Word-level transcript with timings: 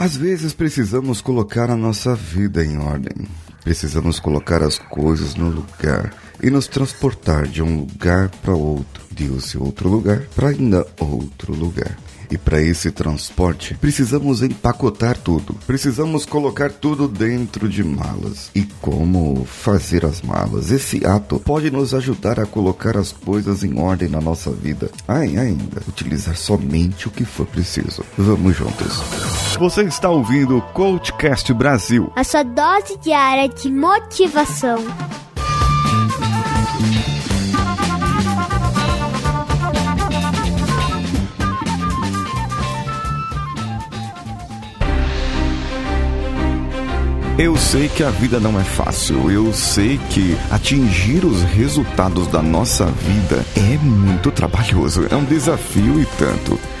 Às 0.00 0.16
vezes 0.16 0.54
precisamos 0.54 1.20
colocar 1.20 1.68
a 1.68 1.76
nossa 1.76 2.14
vida 2.14 2.64
em 2.64 2.78
ordem. 2.78 3.28
Precisamos 3.62 4.18
colocar 4.18 4.62
as 4.62 4.78
coisas 4.78 5.34
no 5.34 5.50
lugar 5.50 6.14
e 6.42 6.48
nos 6.48 6.66
transportar 6.66 7.46
de 7.46 7.62
um 7.62 7.80
lugar 7.80 8.30
para 8.30 8.54
outro, 8.54 9.04
de 9.10 9.58
outro 9.58 9.90
lugar 9.90 10.22
para 10.34 10.48
ainda 10.48 10.86
outro 10.98 11.54
lugar. 11.54 11.98
E 12.30 12.38
para 12.38 12.62
esse 12.62 12.90
transporte, 12.90 13.74
precisamos 13.74 14.40
empacotar 14.40 15.18
tudo. 15.18 15.54
Precisamos 15.66 16.24
colocar 16.24 16.72
tudo 16.72 17.06
dentro 17.06 17.68
de 17.68 17.84
malas. 17.84 18.50
E 18.54 18.62
como 18.80 19.44
fazer 19.44 20.06
as 20.06 20.22
malas? 20.22 20.70
Esse 20.70 21.04
ato 21.04 21.38
pode 21.40 21.70
nos 21.70 21.92
ajudar 21.92 22.40
a 22.40 22.46
colocar 22.46 22.96
as 22.96 23.12
coisas 23.12 23.62
em 23.62 23.78
ordem 23.78 24.08
na 24.08 24.22
nossa 24.22 24.50
vida. 24.50 24.90
E 25.06 25.36
ainda, 25.36 25.82
utilizar 25.86 26.38
somente 26.38 27.06
o 27.06 27.10
que 27.10 27.26
for 27.26 27.44
preciso. 27.44 28.02
Vamos 28.16 28.56
juntos. 28.56 29.02
Você 29.58 29.82
está 29.82 30.08
ouvindo 30.08 30.56
o 30.56 30.62
Coachcast 30.62 31.52
Brasil. 31.52 32.10
A 32.16 32.24
sua 32.24 32.42
dose 32.42 32.96
diária 32.98 33.48
de 33.48 33.70
motivação. 33.70 34.78
Eu 47.38 47.56
sei 47.56 47.88
que 47.88 48.02
a 48.02 48.10
vida 48.10 48.38
não 48.38 48.60
é 48.60 48.64
fácil. 48.64 49.30
Eu 49.30 49.52
sei 49.52 49.98
que 50.10 50.36
atingir 50.50 51.24
os 51.24 51.42
resultados 51.42 52.26
da 52.26 52.42
nossa 52.42 52.84
vida 52.84 53.44
é 53.56 53.78
muito 53.78 54.30
trabalhoso. 54.30 55.06
É 55.10 55.16
um 55.16 55.24
desafio 55.24 56.00
e 56.00 56.04
tanto. 56.18 56.58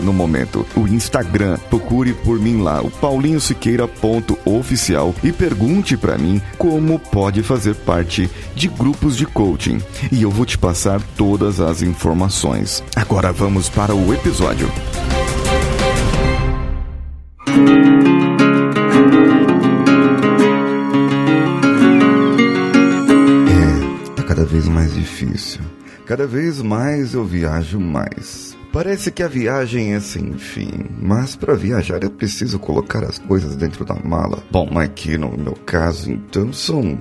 no 0.00 0.12
momento. 0.12 0.64
O 0.76 0.86
Instagram, 0.86 1.58
procure 1.68 2.12
por 2.12 2.38
mim 2.38 2.62
lá, 2.62 2.80
o 2.80 2.88
paulinhosiqueira.oficial 2.90 5.14
e 5.22 5.32
pergunte 5.32 5.96
para 5.96 6.18
mim 6.18 6.40
como 6.58 6.98
pode 6.98 7.42
fazer 7.42 7.74
parte 7.74 8.30
de 8.54 8.68
grupos 8.68 9.16
de 9.16 9.26
coaching. 9.26 9.80
E 10.10 10.22
eu 10.22 10.30
vou 10.30 10.46
te 10.46 10.58
passar 10.58 11.00
todas 11.16 11.60
as 11.60 11.82
informações. 11.82 12.82
Agora 12.94 13.32
vamos 13.32 13.68
para 13.68 13.94
o 13.94 14.14
episódio. 14.14 14.70
É, 23.48 24.10
tá 24.16 24.22
cada 24.22 24.44
vez 24.44 24.68
mais 24.68 24.94
difícil. 24.94 25.60
Cada 26.06 26.26
vez 26.26 26.60
mais 26.60 27.14
eu 27.14 27.24
viajo 27.24 27.78
mais. 27.78 28.49
Parece 28.72 29.10
que 29.10 29.22
a 29.22 29.28
viagem 29.28 29.94
é 29.94 30.00
sem 30.00 30.32
fim, 30.34 30.70
mas 31.02 31.34
para 31.34 31.54
viajar 31.54 32.04
eu 32.04 32.10
preciso 32.10 32.56
colocar 32.58 33.02
as 33.02 33.18
coisas 33.18 33.56
dentro 33.56 33.84
da 33.84 33.96
mala. 33.96 34.44
Bom, 34.48 34.78
aqui 34.78 35.18
no 35.18 35.36
meu 35.36 35.54
caso, 35.66 36.08
então, 36.10 36.52
são 36.52 36.96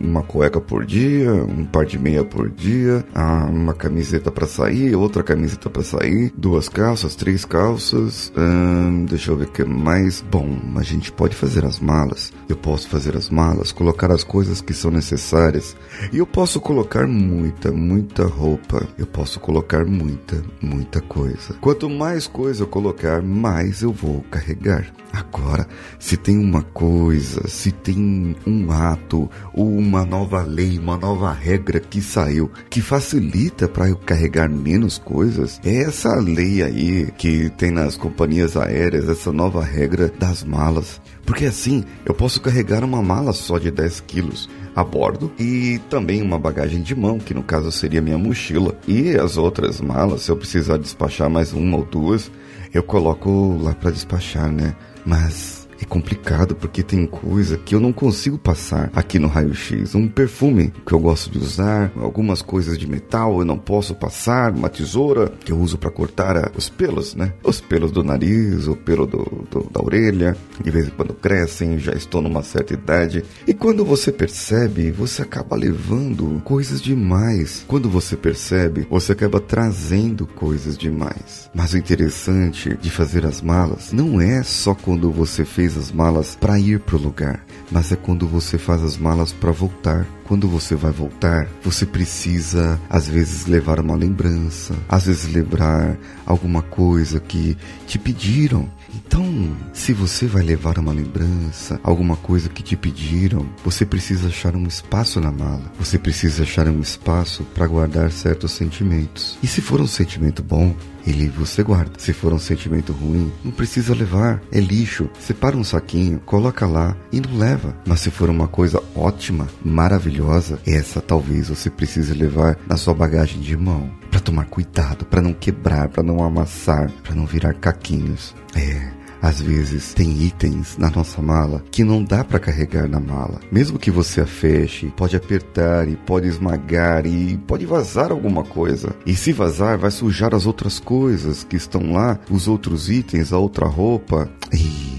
uma 0.00 0.22
cueca 0.22 0.60
por 0.60 0.86
dia, 0.86 1.32
um 1.32 1.64
par 1.64 1.84
de 1.84 1.98
meia 1.98 2.24
por 2.24 2.48
dia, 2.48 3.04
uma 3.50 3.74
camiseta 3.74 4.30
para 4.30 4.46
sair, 4.46 4.94
outra 4.94 5.24
camiseta 5.24 5.68
para 5.68 5.82
sair, 5.82 6.32
duas 6.36 6.68
calças, 6.68 7.16
três 7.16 7.44
calças, 7.44 8.32
hum, 8.36 9.04
deixa 9.06 9.32
eu 9.32 9.36
ver 9.36 9.48
o 9.48 9.50
que 9.50 9.64
mais. 9.64 10.24
Bom, 10.30 10.56
a 10.76 10.82
gente 10.82 11.10
pode 11.10 11.34
fazer 11.34 11.64
as 11.64 11.80
malas. 11.80 12.32
Eu 12.48 12.56
posso 12.56 12.88
fazer 12.88 13.16
as 13.16 13.28
malas, 13.28 13.72
colocar 13.72 14.12
as 14.12 14.22
coisas 14.22 14.60
que 14.60 14.72
são 14.72 14.90
necessárias 14.90 15.76
e 16.12 16.18
eu 16.18 16.26
posso 16.26 16.60
colocar 16.60 17.06
muita, 17.06 17.72
muita 17.72 18.24
roupa. 18.24 18.86
Eu 18.96 19.06
posso 19.06 19.40
colocar 19.40 19.84
muita, 19.84 20.40
muita 20.62 21.00
coisa. 21.08 21.54
Quanto 21.60 21.88
mais 21.88 22.26
coisa 22.26 22.62
eu 22.62 22.66
colocar, 22.66 23.22
mais 23.22 23.82
eu 23.82 23.92
vou 23.92 24.22
carregar. 24.30 24.86
Agora, 25.12 25.66
se 25.98 26.16
tem 26.16 26.38
uma 26.38 26.62
coisa, 26.62 27.48
se 27.48 27.72
tem 27.72 28.36
um 28.46 28.70
ato 28.70 29.28
ou 29.54 29.66
uma 29.76 30.04
nova 30.04 30.42
lei, 30.42 30.78
uma 30.78 30.98
nova 30.98 31.32
regra 31.32 31.80
que 31.80 32.02
saiu 32.02 32.50
que 32.68 32.82
facilita 32.82 33.66
para 33.66 33.88
eu 33.88 33.96
carregar 33.96 34.50
menos 34.50 34.98
coisas, 34.98 35.60
é 35.64 35.82
essa 35.82 36.14
lei 36.16 36.62
aí 36.62 37.10
que 37.16 37.48
tem 37.50 37.70
nas 37.70 37.96
companhias 37.96 38.56
aéreas, 38.56 39.08
essa 39.08 39.32
nova 39.32 39.64
regra 39.64 40.12
das 40.18 40.44
malas. 40.44 41.00
Porque 41.28 41.44
assim 41.44 41.84
eu 42.06 42.14
posso 42.14 42.40
carregar 42.40 42.82
uma 42.82 43.02
mala 43.02 43.34
só 43.34 43.58
de 43.58 43.70
10 43.70 44.00
quilos 44.00 44.48
a 44.74 44.82
bordo 44.82 45.30
e 45.38 45.78
também 45.90 46.22
uma 46.22 46.38
bagagem 46.38 46.80
de 46.80 46.94
mão, 46.94 47.18
que 47.18 47.34
no 47.34 47.42
caso 47.42 47.70
seria 47.70 48.00
minha 48.00 48.16
mochila. 48.16 48.74
E 48.88 49.14
as 49.14 49.36
outras 49.36 49.78
malas, 49.78 50.22
se 50.22 50.30
eu 50.30 50.36
precisar 50.38 50.78
despachar 50.78 51.28
mais 51.28 51.52
uma 51.52 51.76
ou 51.76 51.84
duas, 51.84 52.30
eu 52.72 52.82
coloco 52.82 53.58
lá 53.60 53.74
para 53.74 53.90
despachar, 53.90 54.50
né? 54.50 54.74
Mas 55.04 55.57
é 55.80 55.84
complicado 55.84 56.54
porque 56.54 56.82
tem 56.82 57.06
coisa 57.06 57.56
que 57.56 57.74
eu 57.74 57.80
não 57.80 57.92
consigo 57.92 58.38
passar 58.38 58.90
aqui 58.94 59.18
no 59.18 59.28
raio-x. 59.28 59.94
Um 59.94 60.08
perfume 60.08 60.72
que 60.84 60.92
eu 60.92 60.98
gosto 60.98 61.30
de 61.30 61.38
usar, 61.38 61.92
algumas 61.96 62.42
coisas 62.42 62.76
de 62.76 62.88
metal 62.88 63.38
eu 63.38 63.44
não 63.44 63.58
posso 63.58 63.94
passar, 63.94 64.52
uma 64.52 64.68
tesoura 64.68 65.32
que 65.44 65.52
eu 65.52 65.58
uso 65.58 65.78
para 65.78 65.90
cortar 65.90 66.52
os 66.56 66.68
pelos, 66.68 67.14
né? 67.14 67.32
Os 67.42 67.60
pelos 67.60 67.92
do 67.92 68.02
nariz, 68.02 68.66
o 68.66 68.76
pelo 68.76 69.06
do, 69.06 69.46
do, 69.50 69.68
da 69.70 69.82
orelha, 69.82 70.36
de 70.62 70.70
vez 70.70 70.88
em 70.88 70.90
quando 70.90 71.14
crescem, 71.14 71.78
já 71.78 71.92
estou 71.92 72.20
numa 72.20 72.42
certa 72.42 72.74
idade. 72.74 73.24
E 73.46 73.54
quando 73.54 73.84
você 73.84 74.10
percebe, 74.10 74.90
você 74.90 75.22
acaba 75.22 75.56
levando 75.56 76.40
coisas 76.44 76.80
demais. 76.80 77.64
Quando 77.68 77.88
você 77.88 78.16
percebe, 78.16 78.86
você 78.90 79.12
acaba 79.12 79.40
trazendo 79.40 80.26
coisas 80.26 80.76
demais. 80.76 81.50
Mas 81.54 81.72
o 81.72 81.78
interessante 81.78 82.76
de 82.80 82.90
fazer 82.90 83.26
as 83.26 83.40
malas 83.40 83.92
não 83.92 84.20
é 84.20 84.42
só 84.42 84.74
quando 84.74 85.10
você 85.10 85.44
fez 85.44 85.67
fez 85.68 85.76
as 85.76 85.92
malas 85.92 86.34
para 86.34 86.58
ir 86.58 86.80
pro 86.80 86.96
lugar, 86.96 87.44
mas 87.70 87.92
é 87.92 87.96
quando 87.96 88.26
você 88.26 88.56
faz 88.56 88.82
as 88.82 88.96
malas 88.96 89.32
para 89.34 89.52
voltar. 89.52 90.06
Quando 90.28 90.46
você 90.46 90.76
vai 90.76 90.92
voltar, 90.92 91.48
você 91.64 91.86
precisa 91.86 92.78
às 92.90 93.08
vezes 93.08 93.46
levar 93.46 93.80
uma 93.80 93.96
lembrança, 93.96 94.74
às 94.86 95.06
vezes 95.06 95.32
lembrar 95.32 95.96
alguma 96.26 96.60
coisa 96.60 97.18
que 97.18 97.56
te 97.86 97.98
pediram. 97.98 98.68
Então, 98.94 99.56
se 99.72 99.94
você 99.94 100.26
vai 100.26 100.42
levar 100.42 100.78
uma 100.78 100.92
lembrança, 100.92 101.80
alguma 101.82 102.14
coisa 102.14 102.50
que 102.50 102.62
te 102.62 102.76
pediram, 102.76 103.48
você 103.64 103.86
precisa 103.86 104.28
achar 104.28 104.54
um 104.54 104.66
espaço 104.66 105.18
na 105.18 105.32
mala. 105.32 105.72
Você 105.78 105.98
precisa 105.98 106.42
achar 106.42 106.68
um 106.68 106.80
espaço 106.80 107.42
para 107.54 107.66
guardar 107.66 108.10
certos 108.12 108.52
sentimentos. 108.52 109.38
E 109.42 109.46
se 109.46 109.62
for 109.62 109.80
um 109.80 109.86
sentimento 109.86 110.42
bom, 110.42 110.74
ele 111.06 111.28
você 111.28 111.62
guarda. 111.62 111.92
Se 111.98 112.12
for 112.12 112.32
um 112.32 112.38
sentimento 112.38 112.92
ruim, 112.92 113.32
não 113.42 113.52
precisa 113.52 113.94
levar, 113.94 114.42
é 114.52 114.60
lixo. 114.60 115.08
Separa 115.18 115.56
um 115.56 115.64
saquinho, 115.64 116.20
coloca 116.20 116.66
lá 116.66 116.96
e 117.10 117.20
não 117.20 117.38
leva. 117.38 117.76
Mas 117.86 118.00
se 118.00 118.10
for 118.10 118.28
uma 118.28 118.48
coisa 118.48 118.82
ótima, 118.94 119.48
maravilhosa, 119.64 120.17
essa 120.66 121.00
talvez 121.00 121.48
você 121.48 121.70
precise 121.70 122.12
levar 122.14 122.56
na 122.66 122.76
sua 122.76 122.94
bagagem 122.94 123.40
de 123.40 123.56
mão 123.56 123.90
para 124.10 124.20
tomar 124.20 124.46
cuidado, 124.46 125.04
para 125.04 125.22
não 125.22 125.32
quebrar, 125.32 125.88
para 125.88 126.02
não 126.02 126.24
amassar, 126.24 126.90
para 127.02 127.14
não 127.14 127.26
virar 127.26 127.54
caquinhos. 127.54 128.34
É, 128.54 128.98
às 129.20 129.40
vezes 129.40 129.92
tem 129.94 130.22
itens 130.22 130.76
na 130.78 130.90
nossa 130.90 131.20
mala 131.20 131.62
que 131.70 131.82
não 131.82 132.02
dá 132.02 132.22
para 132.24 132.38
carregar 132.38 132.88
na 132.88 133.00
mala. 133.00 133.40
Mesmo 133.50 133.78
que 133.78 133.90
você 133.90 134.20
a 134.20 134.26
feche, 134.26 134.92
pode 134.96 135.16
apertar 135.16 135.88
e 135.88 135.96
pode 135.96 136.28
esmagar 136.28 137.06
e 137.06 137.36
pode 137.36 137.66
vazar 137.66 138.12
alguma 138.12 138.44
coisa. 138.44 138.94
E 139.04 139.14
se 139.14 139.32
vazar, 139.32 139.78
vai 139.78 139.90
sujar 139.90 140.34
as 140.34 140.46
outras 140.46 140.78
coisas 140.78 141.44
que 141.44 141.56
estão 141.56 141.92
lá, 141.92 142.18
os 142.30 142.48
outros 142.48 142.88
itens, 142.88 143.32
a 143.32 143.38
outra 143.38 143.66
roupa. 143.66 144.28
E 144.52 144.97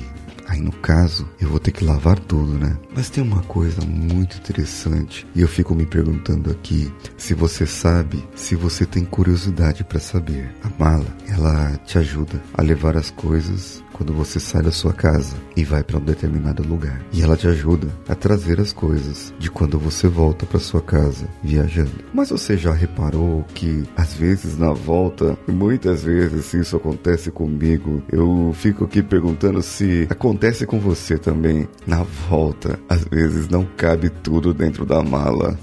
Aí 0.49 0.59
no 0.59 0.71
caso, 0.71 1.29
eu 1.39 1.47
vou 1.47 1.59
ter 1.59 1.71
que 1.71 1.85
lavar 1.85 2.17
tudo, 2.17 2.57
né? 2.57 2.75
Mas 2.95 3.09
tem 3.11 3.23
uma 3.23 3.43
coisa 3.43 3.85
muito 3.85 4.37
interessante 4.37 5.27
e 5.35 5.41
eu 5.41 5.47
fico 5.47 5.75
me 5.75 5.85
perguntando 5.85 6.49
aqui 6.49 6.91
se 7.15 7.35
você 7.35 7.67
sabe, 7.67 8.27
se 8.35 8.55
você 8.55 8.83
tem 8.83 9.05
curiosidade 9.05 9.83
para 9.83 9.99
saber. 9.99 10.51
A 10.63 10.83
mala, 10.83 11.05
ela 11.27 11.77
te 11.85 11.99
ajuda 11.99 12.41
a 12.55 12.63
levar 12.63 12.97
as 12.97 13.11
coisas 13.11 13.83
quando 13.99 14.13
você 14.13 14.39
sai 14.39 14.61
da 14.61 14.71
sua 14.71 14.93
casa 14.93 15.35
e 15.57 15.65
vai 15.65 15.83
para 15.83 15.97
um 15.97 16.01
determinado 16.01 16.63
lugar. 16.63 17.01
E 17.11 17.21
ela 17.21 17.35
te 17.35 17.47
ajuda 17.47 17.89
a 18.07 18.15
trazer 18.15 18.57
as 18.61 18.71
coisas 18.71 19.33
de 19.37 19.51
quando 19.51 19.77
você 19.77 20.07
volta 20.07 20.45
para 20.45 20.57
sua 20.57 20.81
casa 20.81 21.27
viajando. 21.43 21.91
Mas 22.13 22.29
você 22.29 22.55
já 22.55 22.71
reparou 22.71 23.43
que 23.53 23.83
às 23.97 24.13
vezes 24.13 24.57
na 24.57 24.71
volta, 24.71 25.37
muitas 25.45 26.03
vezes 26.03 26.53
isso 26.53 26.77
acontece 26.77 27.29
comigo, 27.29 28.01
eu 28.09 28.55
fico 28.55 28.85
aqui 28.85 29.03
perguntando 29.03 29.61
se 29.61 30.07
acontece 30.09 30.65
com 30.65 30.79
você 30.79 31.17
também. 31.17 31.67
Na 31.85 32.03
volta, 32.29 32.79
às 32.87 33.03
vezes 33.03 33.49
não 33.49 33.65
cabe 33.65 34.09
tudo 34.09 34.53
dentro 34.53 34.85
da 34.85 35.03
mala. 35.03 35.59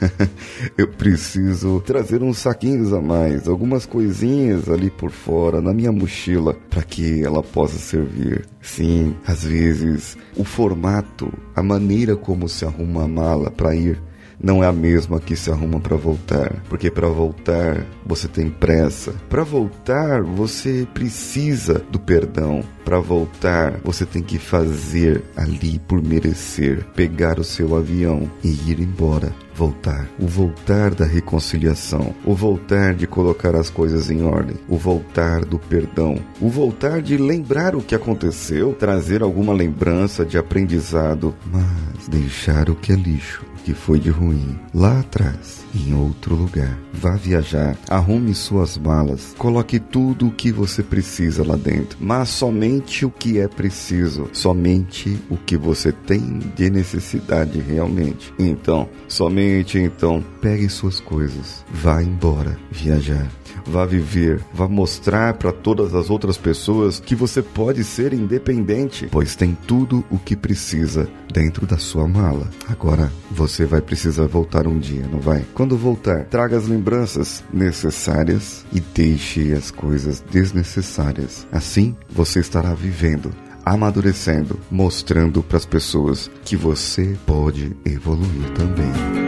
eu 0.76 0.88
preciso 0.88 1.80
trazer 1.80 2.22
uns 2.22 2.38
saquinhos 2.38 2.92
a 2.92 3.00
mais, 3.00 3.48
algumas 3.48 3.86
coisinhas 3.86 4.68
ali 4.68 4.90
por 4.90 5.10
fora 5.10 5.60
na 5.60 5.72
minha 5.72 5.92
mochila 5.92 6.54
para 6.70 6.82
que 6.82 7.22
ela 7.22 7.42
possa 7.42 7.78
servir. 7.78 8.46
Sim, 8.60 9.14
às 9.26 9.44
vezes 9.44 10.16
o 10.36 10.44
formato, 10.44 11.32
a 11.54 11.62
maneira 11.62 12.16
como 12.16 12.48
se 12.48 12.64
arruma 12.64 13.04
a 13.04 13.08
mala 13.08 13.50
para 13.50 13.74
ir 13.74 14.00
não 14.40 14.62
é 14.62 14.66
a 14.66 14.72
mesma 14.72 15.20
que 15.20 15.34
se 15.34 15.50
arruma 15.50 15.80
para 15.80 15.96
voltar, 15.96 16.62
porque 16.68 16.90
para 16.90 17.08
voltar 17.08 17.84
você 18.06 18.28
tem 18.28 18.48
pressa. 18.48 19.12
Para 19.28 19.42
voltar 19.42 20.22
você 20.22 20.86
precisa 20.94 21.82
do 21.90 21.98
perdão. 21.98 22.62
Para 22.84 23.00
voltar 23.00 23.80
você 23.84 24.06
tem 24.06 24.22
que 24.22 24.38
fazer 24.38 25.22
ali 25.36 25.78
por 25.80 26.02
merecer, 26.02 26.84
pegar 26.94 27.38
o 27.38 27.44
seu 27.44 27.76
avião 27.76 28.30
e 28.42 28.48
ir 28.70 28.80
embora. 28.80 29.34
Voltar, 29.54 30.08
o 30.20 30.26
voltar 30.28 30.94
da 30.94 31.04
reconciliação, 31.04 32.14
o 32.24 32.32
voltar 32.32 32.94
de 32.94 33.08
colocar 33.08 33.56
as 33.56 33.68
coisas 33.68 34.08
em 34.08 34.22
ordem, 34.22 34.56
o 34.68 34.76
voltar 34.76 35.44
do 35.44 35.58
perdão, 35.58 36.16
o 36.40 36.48
voltar 36.48 37.02
de 37.02 37.16
lembrar 37.16 37.74
o 37.74 37.82
que 37.82 37.92
aconteceu, 37.92 38.72
trazer 38.72 39.20
alguma 39.20 39.52
lembrança 39.52 40.24
de 40.24 40.38
aprendizado, 40.38 41.34
mas 41.50 42.06
deixar 42.06 42.70
o 42.70 42.76
que 42.76 42.92
é 42.92 42.94
lixo 42.94 43.44
que 43.68 43.74
foi 43.74 44.00
de 44.00 44.08
ruim 44.08 44.58
lá 44.72 45.00
atrás, 45.00 45.62
em 45.74 45.92
outro 45.92 46.34
lugar. 46.34 46.78
Vá 46.90 47.16
viajar, 47.16 47.76
arrume 47.86 48.34
suas 48.34 48.78
malas, 48.78 49.34
coloque 49.36 49.78
tudo 49.78 50.28
o 50.28 50.32
que 50.32 50.50
você 50.50 50.82
precisa 50.82 51.46
lá 51.46 51.54
dentro, 51.54 51.98
mas 52.00 52.30
somente 52.30 53.04
o 53.04 53.10
que 53.10 53.38
é 53.38 53.46
preciso, 53.46 54.30
somente 54.32 55.18
o 55.28 55.36
que 55.36 55.58
você 55.58 55.92
tem 55.92 56.38
de 56.56 56.70
necessidade 56.70 57.60
realmente. 57.60 58.32
Então, 58.38 58.88
somente 59.06 59.78
então, 59.78 60.24
pegue 60.40 60.66
suas 60.70 60.98
coisas, 60.98 61.62
vá 61.70 62.02
embora 62.02 62.58
viajar 62.70 63.28
vá 63.66 63.84
viver, 63.84 64.40
vá 64.52 64.68
mostrar 64.68 65.34
para 65.34 65.52
todas 65.52 65.94
as 65.94 66.10
outras 66.10 66.36
pessoas 66.36 67.00
que 67.00 67.14
você 67.14 67.42
pode 67.42 67.84
ser 67.84 68.12
independente, 68.12 69.08
pois 69.10 69.36
tem 69.36 69.56
tudo 69.66 70.04
o 70.10 70.18
que 70.18 70.36
precisa 70.36 71.08
dentro 71.32 71.66
da 71.66 71.78
sua 71.78 72.06
mala. 72.08 72.48
Agora, 72.68 73.12
você 73.30 73.64
vai 73.64 73.80
precisar 73.80 74.26
voltar 74.26 74.66
um 74.66 74.78
dia, 74.78 75.06
não 75.10 75.20
vai? 75.20 75.44
Quando 75.54 75.76
voltar, 75.76 76.24
traga 76.24 76.56
as 76.56 76.66
lembranças 76.66 77.44
necessárias 77.52 78.64
e 78.72 78.80
deixe 78.80 79.52
as 79.52 79.70
coisas 79.70 80.24
desnecessárias. 80.30 81.46
Assim, 81.52 81.94
você 82.10 82.40
estará 82.40 82.74
vivendo 82.74 83.30
amadurecendo, 83.64 84.58
mostrando 84.70 85.42
para 85.42 85.58
as 85.58 85.66
pessoas 85.66 86.30
que 86.42 86.56
você 86.56 87.18
pode 87.26 87.76
evoluir 87.84 88.50
também. 88.54 89.27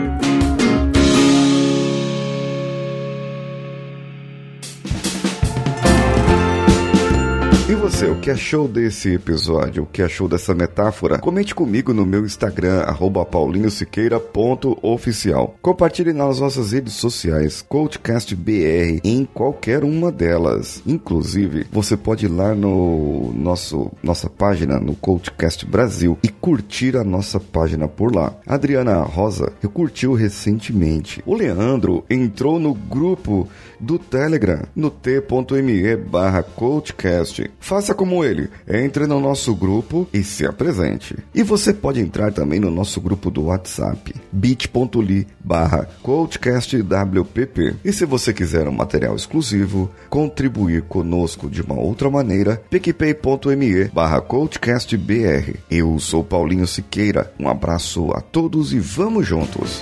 E 7.71 7.73
você, 7.73 8.05
o 8.07 8.19
que 8.19 8.29
achou 8.29 8.67
desse 8.67 9.13
episódio? 9.13 9.83
O 9.83 9.85
que 9.85 10.01
achou 10.01 10.27
dessa 10.27 10.53
metáfora? 10.53 11.17
Comente 11.17 11.55
comigo 11.55 11.93
no 11.93 12.05
meu 12.05 12.25
Instagram, 12.25 12.83
paulinhosiqueira.oficial. 13.31 15.55
Compartilhe 15.61 16.11
nas 16.11 16.41
nossas 16.41 16.73
redes 16.73 16.95
sociais, 16.95 17.61
CoachCastBR, 17.61 18.99
em 19.05 19.23
qualquer 19.23 19.85
uma 19.85 20.11
delas. 20.11 20.83
Inclusive, 20.85 21.65
você 21.71 21.95
pode 21.95 22.25
ir 22.25 22.27
lá 22.27 22.53
no 22.53 23.31
nosso 23.33 23.89
nossa 24.03 24.29
página, 24.29 24.77
no 24.77 24.93
CoachCast 24.93 25.65
Brasil, 25.65 26.19
e 26.21 26.27
curtir 26.27 26.97
a 26.97 27.05
nossa 27.05 27.39
página 27.39 27.87
por 27.87 28.13
lá. 28.13 28.33
Adriana 28.45 29.01
Rosa, 29.01 29.53
curtiu 29.73 30.13
recentemente. 30.13 31.23
O 31.25 31.33
Leandro 31.33 32.03
entrou 32.09 32.59
no 32.59 32.73
grupo 32.73 33.47
do 33.79 33.97
Telegram, 33.97 34.63
no 34.75 34.91
t.me 34.91 35.95
barra 35.95 36.43
CoachCast. 36.43 37.49
Faça 37.61 37.93
como 37.93 38.25
ele, 38.25 38.49
entre 38.67 39.05
no 39.05 39.19
nosso 39.19 39.55
grupo 39.55 40.07
e 40.11 40.23
se 40.23 40.45
apresente. 40.45 41.15
E 41.33 41.43
você 41.43 41.71
pode 41.71 42.01
entrar 42.01 42.33
também 42.33 42.59
no 42.59 42.71
nosso 42.71 42.99
grupo 42.99 43.29
do 43.29 43.43
WhatsApp, 43.43 44.13
bit.ly 44.31 45.27
barra 45.39 45.87
coachcastwpp. 46.01 47.75
E 47.85 47.93
se 47.93 48.03
você 48.03 48.33
quiser 48.33 48.67
um 48.67 48.73
material 48.73 49.15
exclusivo, 49.15 49.89
contribuir 50.09 50.81
conosco 50.81 51.49
de 51.49 51.61
uma 51.61 51.79
outra 51.79 52.09
maneira, 52.09 52.61
picpay.me 52.69 53.85
barra 53.93 54.19
coachcastbr. 54.19 55.55
Eu 55.69 55.99
sou 55.99 56.23
Paulinho 56.23 56.65
Siqueira, 56.67 57.31
um 57.39 57.47
abraço 57.47 58.11
a 58.11 58.21
todos 58.21 58.73
e 58.73 58.79
vamos 58.79 59.27
juntos! 59.27 59.81